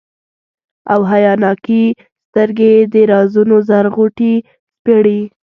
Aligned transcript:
او 0.93 0.99
حیاناکي 1.11 1.83
سترګي 2.29 2.69
یې 2.75 2.83
د 2.93 2.95
رازونو 3.11 3.55
زر 3.69 3.85
غوټي 3.95 4.33
سپړي، 4.75 5.19